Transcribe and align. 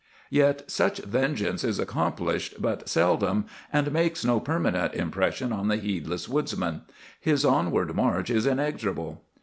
"Yet 0.31 0.71
such 0.71 0.97
vengeance 0.97 1.63
is 1.63 1.77
accomplished 1.77 2.59
but 2.59 2.89
seldom, 2.89 3.45
and 3.71 3.91
makes 3.93 4.25
no 4.25 4.39
permanent 4.39 4.95
impression 4.95 5.53
on 5.53 5.67
the 5.67 5.75
heedless 5.77 6.27
woodsman. 6.27 6.81
His 7.19 7.45
onward 7.45 7.93
march 7.95 8.31
is 8.31 8.47
inexorable. 8.47 9.23